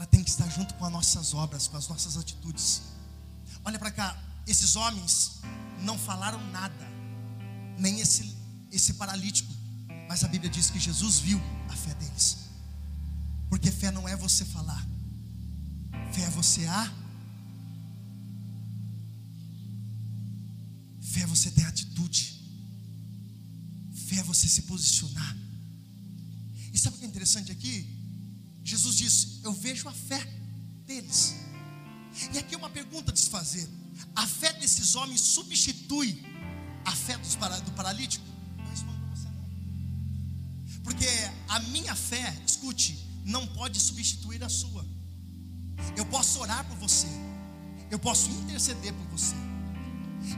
[0.00, 2.80] ela tem que estar junto com as nossas obras, com as nossas atitudes.
[3.62, 5.40] Olha para cá, esses homens
[5.82, 6.88] não falaram nada,
[7.76, 8.34] nem esse,
[8.72, 9.52] esse paralítico,
[10.08, 12.38] mas a Bíblia diz que Jesus viu a fé deles.
[13.50, 14.82] Porque fé não é você falar,
[16.14, 16.92] Fé é você a.
[21.02, 22.40] Fé é você ter atitude.
[24.06, 25.36] Fé é você se posicionar.
[26.72, 27.99] E sabe o que é interessante aqui?
[28.64, 30.24] Jesus disse: Eu vejo a fé
[30.86, 31.34] deles.
[32.32, 33.68] E aqui é uma pergunta de se fazer:
[34.14, 36.22] a fé desses homens substitui
[36.84, 38.24] a fé do paralítico?
[38.58, 40.82] Eu respondo para você não.
[40.82, 41.06] Porque
[41.48, 44.84] a minha fé, escute, não pode substituir a sua.
[45.96, 47.06] Eu posso orar por você.
[47.90, 49.49] Eu posso interceder por você.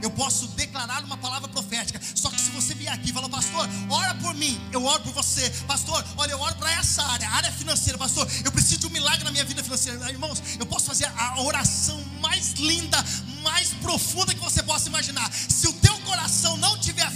[0.01, 1.99] Eu posso declarar uma palavra profética.
[2.15, 5.13] Só que se você vier aqui e falar, pastor, ora por mim, eu oro por
[5.13, 5.49] você.
[5.67, 7.97] Pastor, olha, eu oro para essa área, área financeira.
[7.97, 10.09] Pastor, eu preciso de um milagre na minha vida financeira.
[10.09, 13.03] Irmãos, eu posso fazer a oração mais linda,
[13.43, 15.31] mais profunda que você possa imaginar.
[15.33, 17.09] Se o teu coração não tiver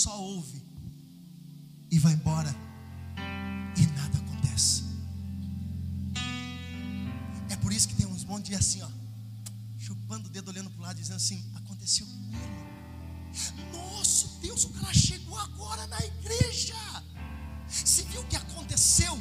[0.00, 0.62] só ouve
[1.90, 2.54] e vai embora
[3.76, 4.82] e nada acontece.
[7.50, 8.88] É por isso que tem uns monte de assim, ó,
[9.78, 12.40] chupando o dedo, olhando para o lado, dizendo assim: aconteceu nele.
[13.72, 16.74] Nossa, Deus, o cara chegou agora na igreja.
[17.68, 19.20] Se viu o que aconteceu?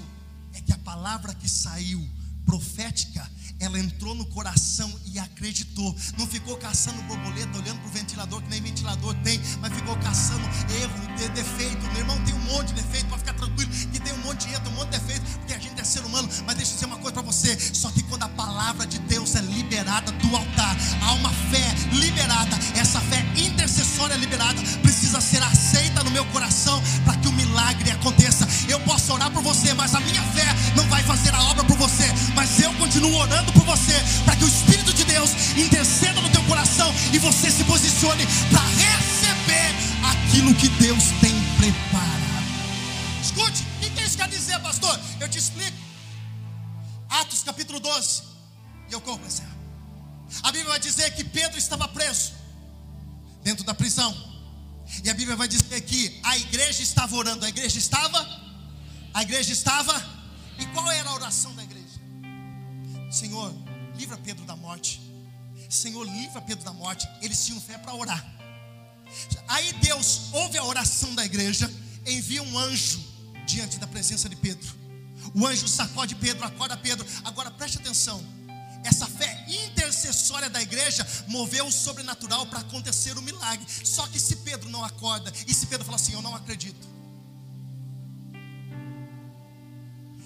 [0.54, 2.02] É que a palavra que saiu
[2.46, 5.96] profética, ela entrou no coração e acreditou.
[6.18, 10.44] Não ficou caçando borboleta, olhando para o ventilador, que nem ventilador tem, mas ficou caçando
[10.82, 11.86] erro, de defeito.
[11.88, 14.54] Meu irmão tem um monte de defeito, pode ficar tranquilo, que tem um monte de
[14.54, 16.30] erro, um monte de defeito, porque a gente é ser humano.
[16.46, 19.36] Mas deixa eu dizer uma coisa para você: só que quando a palavra de Deus
[19.36, 22.56] é liberada do altar, há uma fé liberada,
[37.14, 39.74] e você se posicione para receber
[40.12, 42.20] aquilo que Deus tem preparado.
[43.22, 45.00] Escute, o que isso quer dizer, pastor?
[45.20, 45.78] Eu te explico.
[47.10, 48.24] Atos capítulo 12.
[48.90, 52.34] E eu corro para A Bíblia vai dizer que Pedro estava preso
[53.44, 54.16] dentro da prisão.
[55.04, 57.46] E a Bíblia vai dizer que a igreja estava orando.
[57.46, 58.28] A igreja estava?
[59.14, 59.94] A igreja estava?
[60.58, 62.00] E qual era a oração da igreja?
[63.12, 63.54] Senhor,
[63.96, 65.09] livra Pedro da morte.
[65.70, 67.08] Senhor, livra Pedro da morte.
[67.22, 68.26] Eles tinham fé para orar.
[69.48, 71.72] Aí Deus ouve a oração da igreja,
[72.06, 73.00] envia um anjo
[73.46, 74.68] diante da presença de Pedro.
[75.34, 77.06] O anjo sacode Pedro, acorda Pedro.
[77.24, 78.24] Agora preste atenção.
[78.84, 83.66] Essa fé intercessória da igreja moveu o sobrenatural para acontecer o milagre.
[83.84, 86.88] Só que se Pedro não acorda, e se Pedro fala assim: Eu não acredito.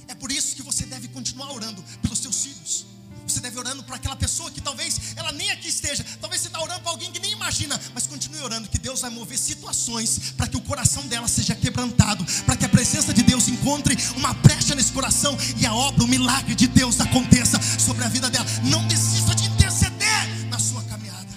[0.08, 2.93] É por isso que você deve continuar orando pelos seus filhos.
[3.34, 6.06] Você deve orando para aquela pessoa que talvez ela nem aqui esteja.
[6.22, 7.82] Talvez você está orando para alguém que nem imagina.
[7.92, 12.24] Mas continue orando que Deus vai mover situações para que o coração dela seja quebrantado.
[12.46, 16.08] Para que a presença de Deus encontre uma brecha nesse coração e a obra, o
[16.08, 18.46] milagre de Deus aconteça sobre a vida dela.
[18.66, 21.34] Não desista de interceder na sua caminhada.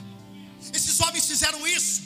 [0.75, 2.03] Esses homens fizeram isso.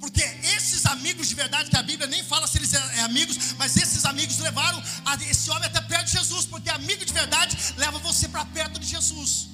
[0.00, 0.22] Porque
[0.56, 4.06] esses amigos de verdade, que a Bíblia nem fala se eles é amigos, mas esses
[4.06, 4.82] amigos levaram
[5.28, 5.80] esse homem até
[6.10, 9.48] de Jesus, porque amigo de verdade leva você para perto de Jesus.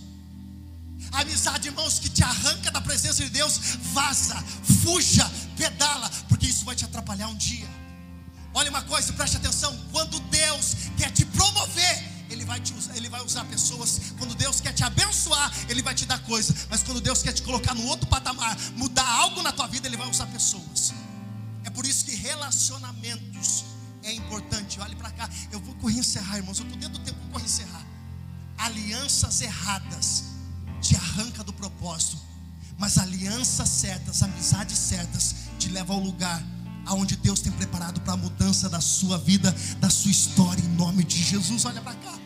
[1.12, 3.58] Amizade, irmãos, que te arranca da presença de Deus,
[3.92, 4.42] vaza,
[4.82, 7.68] fuja, pedala, porque isso vai te atrapalhar um dia.
[8.54, 13.08] Olha uma coisa, preste atenção: quando Deus quer te promover, ele vai, te usar, ele
[13.08, 14.00] vai usar pessoas.
[14.18, 16.52] Quando Deus quer te abençoar, Ele vai te dar coisa.
[16.68, 19.96] Mas quando Deus quer te colocar no outro patamar, mudar algo na tua vida, Ele
[19.96, 20.92] vai usar pessoas.
[21.64, 23.64] É por isso que relacionamentos
[24.02, 24.80] é importante.
[24.80, 25.28] Olhe para cá.
[25.86, 26.58] Correr encerrar, irmãos.
[26.58, 27.86] Eu estou dentro do tempo, vou correr encerrar.
[28.58, 30.24] Alianças erradas
[30.80, 32.18] te arranca do propósito.
[32.76, 36.44] Mas alianças certas, amizades certas, te levam ao lugar
[36.86, 41.04] aonde Deus tem preparado para a mudança da sua vida, da sua história, em nome
[41.04, 41.64] de Jesus.
[41.64, 42.18] Olha para cá.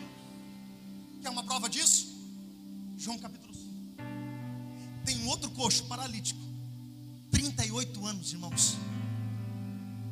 [1.21, 2.07] Quer uma prova disso?
[2.97, 3.69] João capítulo 5.
[5.05, 6.41] Tem um outro coxo paralítico,
[7.29, 8.75] 38 anos, irmãos.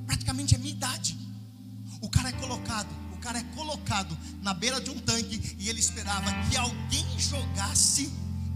[0.05, 1.17] Praticamente é minha idade.
[1.99, 6.31] O cara é colocado, cara é colocado na beira de um tanque e ele esperava
[6.49, 8.11] que alguém jogasse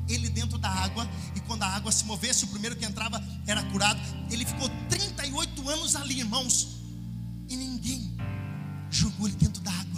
[0.08, 3.64] ele dentro da água, e quando a água se movesse, o primeiro que entrava era
[3.64, 4.00] curado.
[4.30, 6.80] Ele ficou 38 anos ali, irmãos,
[7.50, 8.16] e ninguém
[8.90, 9.93] jogou ele dentro da água.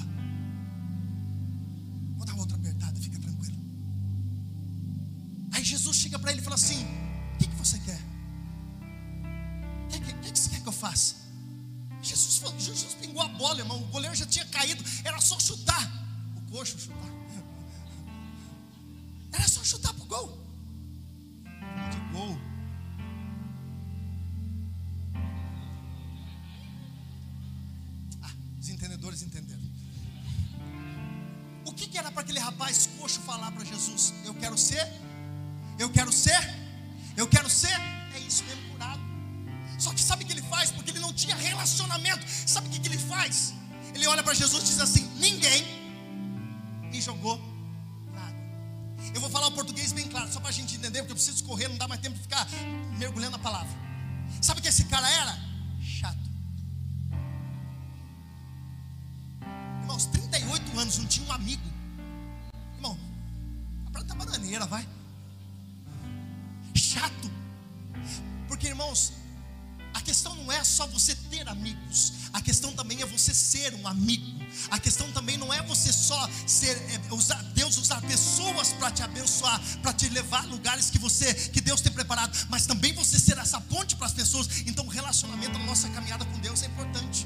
[71.65, 74.25] Amigos, a questão também é você ser um amigo.
[74.69, 79.01] A questão também não é você só ser é, usar Deus usar pessoas para te
[79.01, 83.19] abençoar, para te levar a lugares que você que Deus tem preparado, mas também você
[83.19, 84.47] ser essa ponte para as pessoas.
[84.67, 87.25] Então, o relacionamento na nossa caminhada com Deus é importante.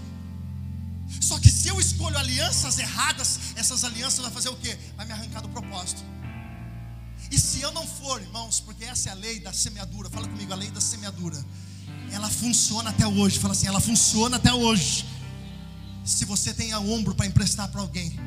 [1.20, 4.78] Só que se eu escolho alianças erradas, essas alianças vão fazer o quê?
[4.96, 6.02] Vai me arrancar do propósito.
[7.32, 10.54] E se eu não for, irmãos, porque essa é a lei da semeadura, fala comigo,
[10.54, 11.44] a lei da semeadura
[12.12, 13.40] ela funciona até hoje.
[13.40, 15.06] Fala assim, ela funciona até hoje.
[16.04, 18.18] Se você tem a ombro para emprestar para alguém,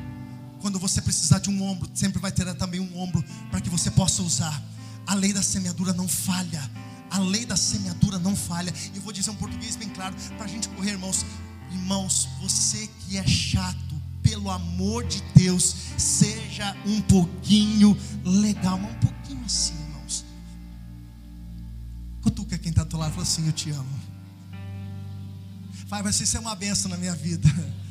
[0.61, 3.91] quando você precisar de um ombro, sempre vai ter também um ombro para que você
[3.91, 4.61] possa usar.
[5.05, 6.69] A lei da semeadura não falha.
[7.11, 8.73] A lei da semeadura não falha.
[8.95, 11.25] E vou dizer um português bem claro para a gente correr, irmãos.
[11.71, 18.99] Irmãos, você que é chato, pelo amor de Deus, seja um pouquinho legal, mas um
[18.99, 19.82] pouquinho assim
[22.63, 23.99] quem está do lado e fala assim: Eu te amo.
[25.87, 27.47] Fala, mas isso é uma benção na minha vida.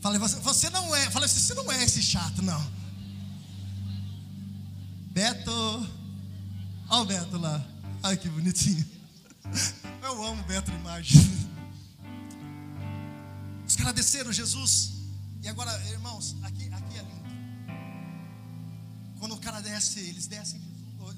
[0.00, 1.10] Fala, você, você não é.
[1.10, 2.62] Fala assim: Você não é esse chato, não.
[5.10, 5.50] Beto.
[6.90, 7.66] Olha o Beto lá.
[8.02, 8.84] Ai que bonitinho.
[10.04, 11.18] Eu amo Beto imagem.
[13.66, 14.92] Os caras desceram Jesus.
[15.42, 17.24] E agora, irmãos, aqui, aqui é lindo.
[19.18, 20.60] Quando o cara desce, eles descem,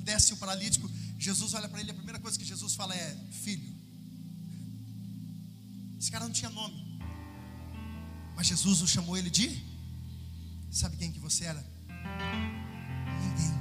[0.05, 0.89] desce o paralítico.
[1.19, 3.75] Jesus olha para ele, a primeira coisa que Jesus fala é: Filho.
[5.99, 7.01] Esse cara não tinha nome,
[8.37, 9.65] mas Jesus o chamou ele de.
[10.71, 11.65] Sabe quem que você era?
[13.23, 13.55] Ninguém.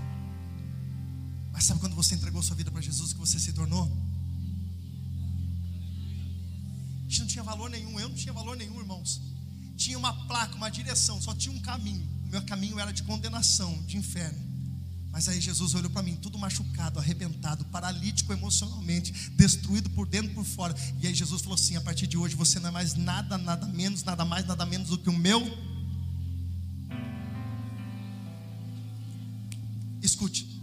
[1.52, 3.86] Mas sabe quando você entregou sua vida para Jesus que você se tornou?
[7.00, 9.22] A gente não tinha valor nenhum, eu não tinha valor nenhum, irmãos.
[9.78, 12.06] Tinha uma placa, uma direção, só tinha um caminho.
[12.26, 14.45] O meu caminho era de condenação, de inferno.
[15.16, 20.34] Mas aí Jesus olhou para mim, tudo machucado, arrebentado, paralítico emocionalmente, destruído por dentro e
[20.34, 20.76] por fora.
[21.02, 23.66] E aí Jesus falou assim: a partir de hoje você não é mais nada, nada
[23.66, 25.42] menos, nada mais, nada menos do que o meu.
[30.02, 30.62] Escute.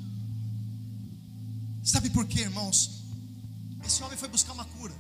[1.83, 3.05] Sabe por quê, irmãos?
[3.83, 4.95] Esse homem foi buscar uma cura.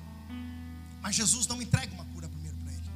[1.02, 2.90] Mas Jesus não entrega uma cura primeiro para ele.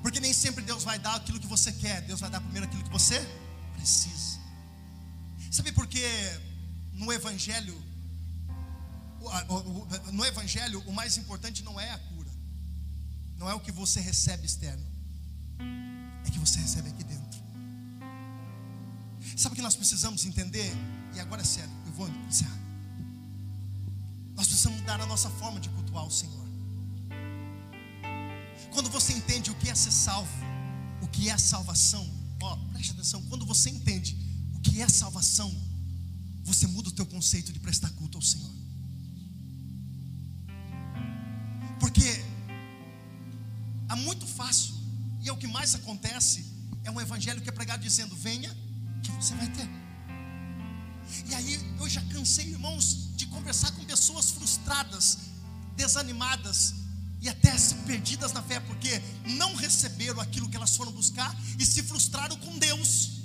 [0.00, 2.82] Porque nem sempre Deus vai dar aquilo que você quer, Deus vai dar primeiro aquilo
[2.82, 3.20] que você
[3.76, 4.31] precisa.
[5.52, 6.02] Sabe por que
[6.94, 7.78] no Evangelho,
[10.10, 12.30] no Evangelho, o mais importante não é a cura,
[13.36, 14.86] não é o que você recebe externo,
[16.26, 17.38] é que você recebe aqui dentro.
[19.36, 20.72] Sabe o que nós precisamos entender?
[21.14, 22.58] E agora é sério, eu vou encerrar.
[24.34, 26.46] Nós precisamos mudar a nossa forma de cultuar o Senhor.
[28.70, 30.32] Quando você entende o que é ser salvo,
[31.02, 34.21] o que é salvação, ó, preste atenção, quando você entende
[34.62, 35.52] que é salvação,
[36.44, 38.50] você muda o teu conceito de prestar culto ao Senhor.
[41.80, 42.24] Porque
[43.88, 44.74] é muito fácil,
[45.20, 46.44] e é o que mais acontece,
[46.84, 48.54] é um evangelho que é pregado dizendo: venha,
[49.02, 49.68] que você vai ter.
[51.28, 55.18] E aí eu já cansei, irmãos, de conversar com pessoas frustradas,
[55.76, 56.74] desanimadas
[57.20, 57.52] e até
[57.86, 62.58] perdidas na fé, porque não receberam aquilo que elas foram buscar e se frustraram com
[62.58, 63.21] Deus,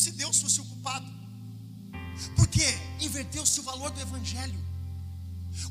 [0.00, 1.10] se Deus fosse o culpado,
[2.36, 2.64] porque
[3.00, 4.58] inverteu-se o valor do Evangelho.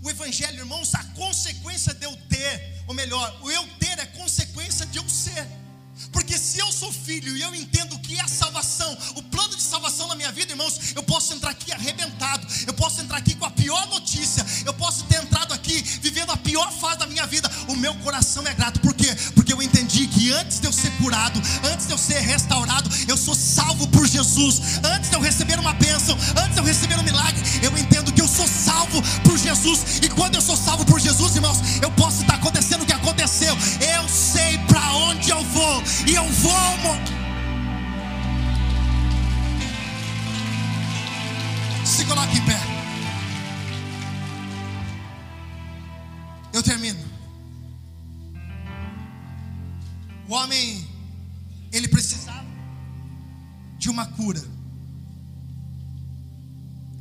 [0.04, 4.86] O Evangelho, irmãos, a consequência de eu ter, ou melhor, o eu ter é consequência
[4.86, 5.48] de eu ser.
[6.12, 9.56] Porque se eu sou filho e eu entendo o que é a salvação, o plano
[9.56, 13.36] de salvação na minha vida, irmãos, eu posso entrar aqui arrebentado, eu posso entrar aqui
[13.36, 17.26] com a pior notícia, eu posso ter entrado aqui vivendo a pior fase da minha
[17.28, 17.50] vida.
[17.68, 19.16] O meu coração é grato, por quê?
[19.36, 21.42] Porque eu entendi que antes de eu ser curado,
[21.72, 24.80] antes de eu ser restaurado, eu sou salvo por Jesus.
[24.84, 28.22] Antes de eu receber uma bênção, antes de eu receber um milagre, eu entendo que
[28.22, 30.00] eu sou salvo por Jesus.
[30.02, 33.56] E quando eu sou salvo por Jesus, irmãos, eu posso estar acontecendo o que aconteceu.
[33.98, 34.29] Eu sei
[34.70, 36.60] para onde eu vou e eu vou.
[41.86, 42.60] Se coloque em pé.
[46.54, 47.00] Eu termino.
[50.28, 50.88] O homem,
[51.72, 52.48] ele precisava
[53.78, 54.42] de uma cura.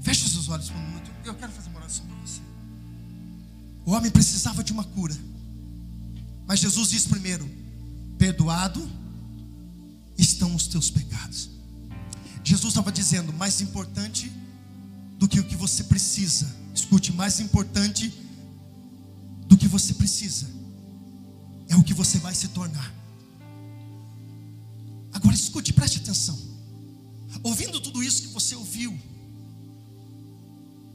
[0.03, 1.11] Feche os seus olhos por um minuto.
[1.25, 2.41] Eu quero fazer uma oração para você.
[3.85, 5.14] O homem precisava de uma cura.
[6.47, 7.57] Mas Jesus disse primeiro:
[8.19, 8.87] perdoado
[10.16, 11.51] estão os teus pecados.
[12.45, 14.33] Jesus estava dizendo: mais importante
[15.19, 18.12] do que o que você precisa, escute, mais importante
[19.47, 20.47] do que você precisa
[21.69, 22.95] é o que você vai se tornar.
[25.12, 26.39] Agora escute, preste atenção.
[27.43, 28.99] Ouvindo tudo isso que você ouviu,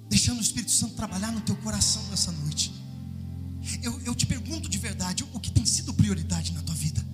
[0.10, 2.74] deixando o Espírito Santo trabalhar no teu coração nessa noite.
[3.82, 7.12] Eu, eu te pergunto de verdade: o que tem sido prioridade na tua vida?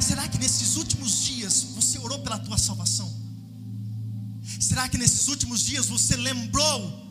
[0.00, 3.12] Será que nesses últimos dias você orou pela tua salvação?
[4.60, 7.02] Será que nesses últimos dias você lembrou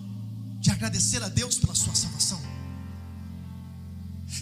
[0.59, 2.41] de agradecer a Deus pela sua salvação?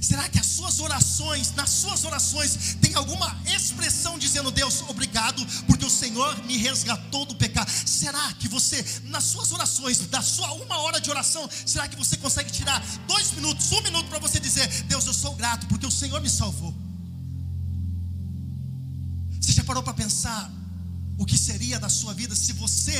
[0.01, 5.85] Será que as suas orações, nas suas orações, tem alguma expressão dizendo, Deus, obrigado, porque
[5.85, 7.69] o Senhor me resgatou do pecado?
[7.69, 12.17] Será que você, nas suas orações, da sua uma hora de oração, será que você
[12.17, 15.91] consegue tirar dois minutos, um minuto para você dizer, Deus, eu sou grato, porque o
[15.91, 16.73] Senhor me salvou?
[19.69, 20.51] Parou para pensar
[21.15, 22.97] o que seria da sua vida se você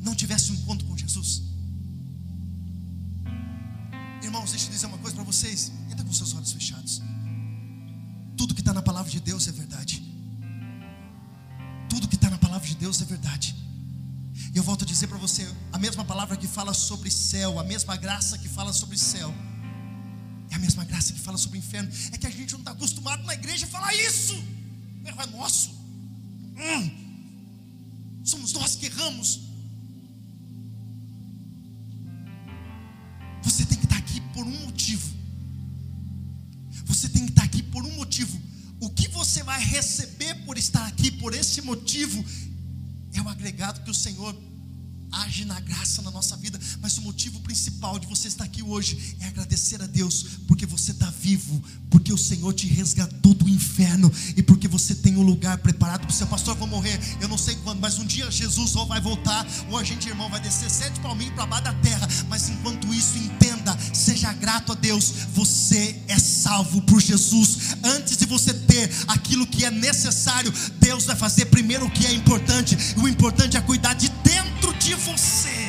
[0.00, 1.42] não tivesse um encontro com Jesus?
[4.20, 5.70] Irmãos, deixa eu dizer uma coisa para vocês.
[5.88, 7.00] Entra com seus olhos fechados.
[8.36, 10.02] Tudo que está na palavra de Deus é verdade.
[11.88, 13.54] Tudo que está na palavra de Deus é verdade.
[14.52, 17.62] E eu volto a dizer para você: a mesma palavra que fala sobre céu, a
[17.62, 19.32] mesma graça que fala sobre céu,
[20.50, 21.92] é a mesma graça que fala sobre inferno.
[22.10, 24.61] É que a gente não está acostumado na igreja a falar isso.
[25.02, 25.70] O erro é nosso.
[26.56, 27.02] Hum.
[28.24, 29.40] Somos nós que erramos.
[33.42, 35.12] Você tem que estar aqui por um motivo.
[36.84, 38.40] Você tem que estar aqui por um motivo.
[38.80, 42.24] O que você vai receber por estar aqui por esse motivo
[43.12, 44.34] é o agregado que o Senhor
[45.12, 49.16] age na graça na nossa vida, mas o motivo principal de você estar aqui hoje
[49.20, 54.10] é agradecer a Deus, porque você está vivo, porque o Senhor te resgatou do inferno
[54.36, 56.56] e porque você tem um lugar preparado para o seu pastor.
[56.56, 59.84] Vou morrer, eu não sei quando, mas um dia Jesus ou vai voltar, ou a
[59.84, 62.08] gente, irmão, vai descer sete palminhos para baixo da terra.
[62.28, 67.76] Mas enquanto isso, entenda, seja grato a Deus, você é salvo por Jesus.
[67.82, 72.12] Antes de você ter aquilo que é necessário, Deus vai fazer primeiro o que é
[72.12, 74.51] importante, e o importante é cuidar de dentro
[74.84, 75.61] de você.